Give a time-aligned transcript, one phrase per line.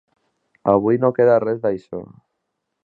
[0.73, 2.03] Avui no queda res d’això.